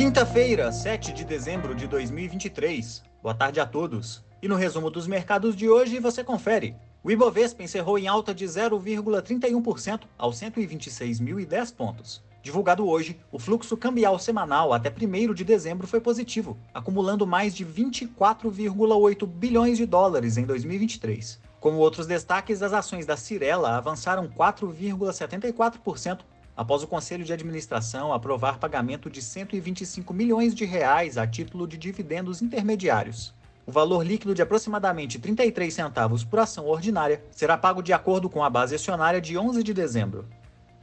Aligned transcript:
Quinta-feira, 0.00 0.72
7 0.72 1.12
de 1.12 1.26
dezembro 1.26 1.74
de 1.74 1.86
2023. 1.86 3.02
Boa 3.22 3.34
tarde 3.34 3.60
a 3.60 3.66
todos. 3.66 4.24
E 4.40 4.48
no 4.48 4.56
resumo 4.56 4.88
dos 4.88 5.06
mercados 5.06 5.54
de 5.54 5.68
hoje 5.68 5.98
você 5.98 6.24
confere. 6.24 6.74
O 7.04 7.10
Ibovespa 7.10 7.62
encerrou 7.62 7.98
em 7.98 8.08
alta 8.08 8.34
de 8.34 8.46
0,31% 8.46 10.04
aos 10.16 10.40
126.010 10.40 11.74
pontos. 11.74 12.24
Divulgado 12.42 12.88
hoje, 12.88 13.20
o 13.30 13.38
fluxo 13.38 13.76
cambial 13.76 14.18
semanal 14.18 14.72
até 14.72 14.88
1 14.88 15.34
de 15.34 15.44
dezembro 15.44 15.86
foi 15.86 16.00
positivo, 16.00 16.56
acumulando 16.72 17.26
mais 17.26 17.54
de 17.54 17.66
24,8 17.66 19.26
bilhões 19.26 19.76
de 19.76 19.84
dólares 19.84 20.38
em 20.38 20.46
2023. 20.46 21.38
Como 21.60 21.76
outros 21.76 22.06
destaques, 22.06 22.62
as 22.62 22.72
ações 22.72 23.04
da 23.04 23.18
Cirela 23.18 23.76
avançaram 23.76 24.28
4,74% 24.28 26.20
após 26.60 26.82
o 26.82 26.86
Conselho 26.86 27.24
de 27.24 27.32
Administração 27.32 28.12
aprovar 28.12 28.58
pagamento 28.58 29.08
de 29.08 29.22
125 29.22 30.12
milhões 30.12 30.54
de 30.54 30.66
reais 30.66 31.16
a 31.16 31.26
título 31.26 31.66
de 31.66 31.78
dividendos 31.78 32.42
intermediários. 32.42 33.32
O 33.64 33.72
valor 33.72 34.04
líquido 34.04 34.34
de 34.34 34.42
aproximadamente 34.42 35.18
33 35.18 35.72
centavos 35.72 36.22
por 36.22 36.38
ação 36.38 36.66
ordinária 36.66 37.24
será 37.30 37.56
pago 37.56 37.80
de 37.80 37.94
acordo 37.94 38.28
com 38.28 38.44
a 38.44 38.50
base 38.50 38.74
acionária 38.74 39.22
de 39.22 39.38
11 39.38 39.62
de 39.62 39.72
dezembro. 39.72 40.28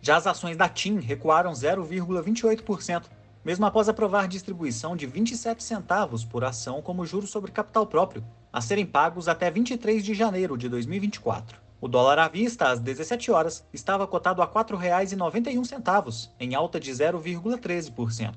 Já 0.01 0.15
as 0.17 0.25
ações 0.25 0.57
da 0.57 0.67
TIM 0.67 0.99
recuaram 0.99 1.51
0,28%, 1.51 3.03
mesmo 3.45 3.63
após 3.67 3.87
aprovar 3.87 4.27
distribuição 4.27 4.95
de 4.95 5.05
27 5.05 5.61
centavos 5.61 6.25
por 6.25 6.43
ação 6.43 6.81
como 6.81 7.05
juros 7.05 7.29
sobre 7.29 7.51
capital 7.51 7.85
próprio, 7.85 8.23
a 8.51 8.61
serem 8.61 8.87
pagos 8.87 9.27
até 9.27 9.51
23 9.51 10.03
de 10.03 10.15
janeiro 10.15 10.57
de 10.57 10.67
2024. 10.69 11.66
O 11.79 11.87
dólar 11.87 12.17
à 12.17 12.27
vista, 12.27 12.69
às 12.69 12.79
17 12.79 13.31
horas, 13.31 13.63
estava 13.71 14.07
cotado 14.07 14.41
a 14.41 14.45
R$ 14.45 14.51
4,91, 14.51 16.29
em 16.39 16.55
alta 16.55 16.79
de 16.79 16.91
0,13%. 16.91 18.33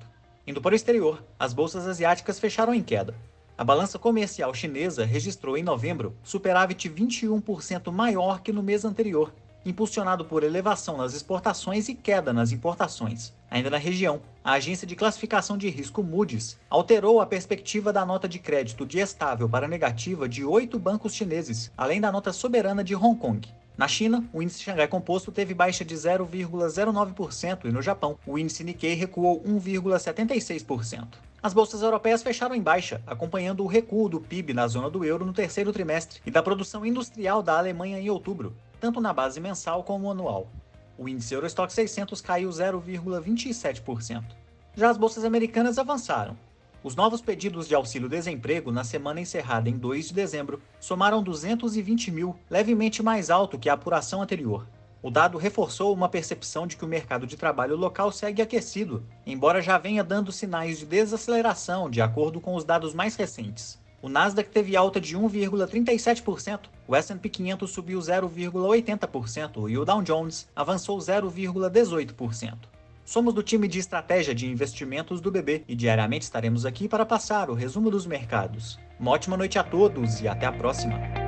Indo 0.47 0.61
para 0.61 0.73
o 0.73 0.77
exterior, 0.77 1.25
as 1.39 1.55
bolsas 1.55 1.87
asiáticas 1.87 2.39
fecharam 2.39 2.75
em 2.75 2.83
queda. 2.83 3.15
A 3.57 3.65
balança 3.65 3.99
comercial 3.99 4.53
chinesa 4.53 5.07
registrou 5.07 5.57
em 5.57 5.63
novembro 5.63 6.15
superávit 6.23 6.91
21% 6.91 7.91
maior 7.91 8.43
que 8.43 8.53
no 8.53 8.63
mês 8.63 8.85
anterior, 8.85 9.33
impulsionado 9.65 10.25
por 10.25 10.43
elevação 10.43 10.97
nas 10.97 11.15
exportações 11.15 11.89
e 11.89 11.95
queda 11.95 12.33
nas 12.33 12.53
importações. 12.53 13.33
Ainda 13.51 13.69
na 13.69 13.77
região, 13.77 14.21
a 14.43 14.53
agência 14.53 14.87
de 14.87 14.97
classificação 14.97 15.59
de 15.59 15.69
risco 15.69 16.03
Moody's 16.03 16.59
alterou 16.69 17.21
a 17.21 17.27
perspectiva 17.27 17.93
da 17.93 18.07
nota 18.07 18.29
de 18.29 18.39
crédito 18.39 18.87
de 18.87 18.99
estável 18.99 19.49
para 19.49 19.69
negativa 19.69 20.29
de 20.29 20.45
oito 20.45 20.79
bancos 20.79 21.15
chineses, 21.15 21.71
além 21.77 22.01
da 22.01 22.13
nota 22.13 22.33
soberana 22.33 22.85
de 22.85 22.95
Hong 22.95 23.19
Kong. 23.19 23.49
Na 23.77 23.89
China, 23.89 24.25
o 24.33 24.43
índice 24.43 24.63
Xangai 24.63 24.87
Composto 24.87 25.33
teve 25.33 25.55
baixa 25.55 25.85
de 25.85 25.95
0,09% 25.95 27.65
e 27.65 27.73
no 27.73 27.81
Japão, 27.81 28.19
o 28.27 28.39
índice 28.39 28.63
Nikkei 28.63 28.95
recuou 28.95 29.43
1,76%. 29.43 31.07
As 31.43 31.55
bolsas 31.55 31.81
europeias 31.81 32.23
fecharam 32.23 32.55
em 32.55 32.61
baixa, 32.61 33.01
acompanhando 33.07 33.65
o 33.65 33.67
recuo 33.67 34.11
do 34.11 34.21
PIB 34.21 34.53
na 34.53 34.69
zona 34.69 34.91
do 34.91 35.03
euro 35.03 35.25
no 35.25 35.33
terceiro 35.33 35.73
trimestre 35.73 36.21
e 36.27 36.31
da 36.31 36.43
produção 36.43 36.85
industrial 36.85 37.43
da 37.43 37.57
Alemanha 37.57 37.99
em 37.99 38.11
outubro, 38.11 38.55
tanto 38.81 39.01
na 39.01 39.13
base 39.13 39.39
mensal 39.39 39.85
como 39.85 40.11
anual. 40.11 40.49
O 40.97 41.09
índice 41.09 41.35
Eurostock 41.35 41.73
600 41.73 42.21
caiu 42.21 42.49
0,27%. 42.49 44.25
Já 44.75 44.91
as 44.91 44.97
bolsas 44.97 45.25
americanas 45.25 45.79
avançaram. 45.79 46.37
Os 46.83 46.97
novos 46.97 47.21
pedidos 47.21 47.69
de 47.69 47.75
auxílio-desemprego 47.75 48.73
na 48.73 48.83
semana 48.85 49.21
encerrada 49.21 49.69
em 49.69 49.77
2 49.77 50.09
de 50.09 50.15
dezembro 50.15 50.63
somaram 50.81 51.23
220 51.23 52.11
mil, 52.11 52.35
levemente 52.49 53.03
mais 53.03 53.29
alto 53.29 53.59
que 53.59 53.69
a 53.69 53.75
apuração 53.75 54.23
anterior. 54.23 54.67
O 55.03 55.11
dado 55.11 55.37
reforçou 55.37 55.95
uma 55.95 56.09
percepção 56.09 56.67
de 56.67 56.77
que 56.77 56.85
o 56.85 56.89
mercado 56.89 57.27
de 57.27 57.37
trabalho 57.37 57.77
local 57.77 58.11
segue 58.13 58.41
aquecido, 58.43 59.05
embora 59.27 59.63
já 59.63 59.77
venha 59.79 60.05
dando 60.05 60.33
sinais 60.33 60.79
de 60.79 60.87
desaceleração 60.87 61.89
de 61.89 62.01
acordo 62.01 62.41
com 62.41 62.55
os 62.55 62.65
dados 62.65 62.95
mais 62.95 63.15
recentes. 63.15 63.79
O 64.03 64.09
Nasdaq 64.09 64.51
teve 64.51 64.77
alta 64.77 65.01
de 65.01 65.17
1,37%, 65.17 66.61
o 66.89 66.97
S&P 66.97 67.29
500 67.29 67.71
subiu 67.71 67.99
0,80% 67.99 69.69
e 69.69 69.77
o 69.77 69.85
Dow 69.85 70.03
Jones 70.03 70.49
avançou 70.57 70.99
0,18%. 70.99 72.55
Somos 73.05 73.35
do 73.35 73.43
time 73.43 73.69
de 73.69 73.79
estratégia 73.79 74.35
de 74.35 74.47
investimentos 74.47 75.21
do 75.21 75.31
BB 75.31 75.65
e 75.69 75.75
diariamente 75.75 76.23
estaremos 76.23 76.65
aqui 76.65 76.89
para 76.89 77.05
passar 77.05 77.51
o 77.51 77.55
resumo 77.55 77.91
dos 77.91 78.07
mercados. 78.07 78.79
Uma 78.99 79.11
ótima 79.11 79.37
noite 79.37 79.59
a 79.59 79.65
todos 79.65 80.21
e 80.21 80.29
até 80.29 80.47
a 80.47 80.53
próxima! 80.53 81.20